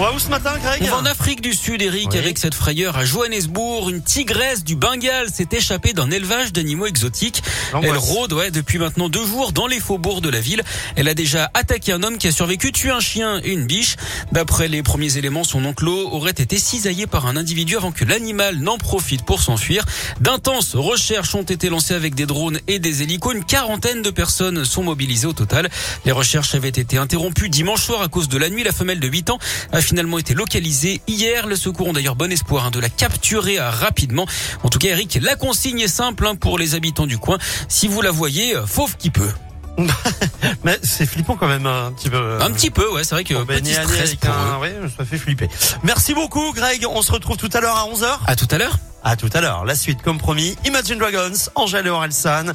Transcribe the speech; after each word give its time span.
On 0.00 0.04
va 0.04 0.12
où 0.12 0.18
ce 0.20 0.28
matin, 0.28 0.52
Greg 0.62 0.80
On 0.84 0.86
va 0.86 0.96
en 0.98 1.04
Afrique 1.06 1.40
du 1.40 1.52
Sud, 1.52 1.82
Eric, 1.82 2.10
Oui. 2.12 2.18
avec 2.18 2.38
cette 2.38 2.54
frayeur 2.54 2.96
à 2.96 3.04
Johannesburg. 3.04 3.88
Une 3.90 4.00
tigresse 4.00 4.62
du 4.62 4.76
Bengale 4.76 5.28
s'est 5.28 5.48
échappée 5.50 5.92
d'un 5.92 6.08
élevage 6.12 6.52
d'animaux 6.52 6.86
exotiques. 6.86 7.42
Elle 7.82 7.96
rôde 7.96 8.32
ouais, 8.32 8.52
depuis 8.52 8.78
maintenant 8.78 9.08
deux 9.08 9.26
jours 9.26 9.50
dans 9.50 9.66
les 9.66 9.80
faubourgs 9.80 10.20
de 10.20 10.28
la 10.28 10.38
ville. 10.38 10.62
Elle 10.94 11.08
a 11.08 11.14
déjà 11.14 11.50
attaqué 11.52 11.90
un 11.90 12.04
homme 12.04 12.16
qui 12.16 12.28
a 12.28 12.32
survécu, 12.32 12.70
tué 12.70 12.90
un 12.90 13.00
chien 13.00 13.40
et 13.42 13.50
une 13.50 13.66
biche. 13.66 13.96
D'après 14.30 14.68
les 14.68 14.84
premiers 14.84 15.18
éléments, 15.18 15.42
son 15.42 15.64
enclos 15.64 16.08
aurait 16.12 16.30
été 16.30 16.58
cisaillé 16.58 17.08
par 17.08 17.26
un 17.26 17.36
individu 17.36 17.76
avant 17.76 17.90
que 17.90 18.04
l'animal 18.04 18.56
n'en 18.58 18.78
profite 18.78 19.24
pour 19.24 19.42
s'enfuir. 19.42 19.84
D'intenses 20.20 20.76
recherches 20.76 21.34
ont 21.34 21.42
été 21.42 21.70
lancées 21.70 21.94
avec 21.94 22.14
des 22.14 22.26
drones 22.26 22.60
et 22.68 22.78
des 22.78 23.02
hélicos. 23.02 23.34
Une 23.34 23.44
quarantaine 23.44 24.02
de 24.02 24.10
personnes 24.10 24.64
sont 24.64 24.84
mobilisées 24.84 25.26
au 25.26 25.32
total. 25.32 25.68
Les 26.04 26.12
recherches 26.12 26.54
avaient 26.54 26.68
été 26.68 26.98
interrompues 26.98 27.48
dimanche 27.48 27.82
soir 27.82 28.00
à 28.00 28.06
cause 28.06 28.28
de 28.28 28.38
la 28.38 28.48
nuit. 28.48 28.62
La 28.62 28.72
femelle 28.72 29.00
de 29.00 29.08
8 29.08 29.30
ans 29.30 29.38
a 29.72 29.80
finalement 29.88 30.18
été 30.18 30.34
localisée 30.34 31.00
hier. 31.06 31.46
Les 31.46 31.56
secours 31.56 31.86
ont 31.88 31.92
d'ailleurs 31.94 32.14
bon 32.14 32.30
espoir 32.30 32.66
hein, 32.66 32.70
de 32.70 32.78
la 32.78 32.90
capturer 32.90 33.58
euh, 33.58 33.70
rapidement. 33.70 34.26
En 34.62 34.68
tout 34.68 34.78
cas, 34.78 34.88
Eric, 34.88 35.18
la 35.22 35.34
consigne 35.34 35.80
est 35.80 35.88
simple 35.88 36.26
hein, 36.26 36.34
pour 36.34 36.58
les 36.58 36.74
habitants 36.74 37.06
du 37.06 37.16
coin. 37.16 37.38
Si 37.68 37.88
vous 37.88 38.02
la 38.02 38.10
voyez, 38.10 38.54
euh, 38.54 38.66
fauve 38.66 38.96
qui 38.98 39.08
peut. 39.08 39.30
Mais 40.64 40.78
c'est 40.82 41.06
flippant 41.06 41.36
quand 41.36 41.48
même 41.48 41.66
un 41.66 41.92
petit 41.92 42.10
peu. 42.10 42.38
Un 42.42 42.50
petit 42.50 42.70
peu, 42.70 42.92
ouais, 42.92 43.02
c'est 43.04 43.14
vrai 43.14 43.24
que 43.24 43.34
petit 43.44 43.72
stress 43.72 44.14
pour 44.16 44.30
un-. 44.30 44.58
Ouais, 44.58 44.74
ça 44.96 45.04
fait 45.06 45.16
flipper. 45.16 45.48
Merci 45.84 46.12
beaucoup, 46.12 46.52
Greg. 46.52 46.84
On 46.90 47.00
se 47.00 47.12
retrouve 47.12 47.36
tout 47.38 47.50
à 47.54 47.60
l'heure 47.60 47.76
à 47.76 47.86
11h. 47.88 48.18
À 48.26 48.36
tout 48.36 48.48
à 48.50 48.58
l'heure. 48.58 48.78
À 49.04 49.16
tout 49.16 49.30
à 49.32 49.40
l'heure. 49.40 49.64
La 49.64 49.76
suite, 49.76 50.02
comme 50.02 50.18
promis, 50.18 50.56
Imagine 50.66 50.98
Dragons, 50.98 51.32
Angèle 51.54 51.86
et 51.86 51.90
Orelsan. 51.90 52.52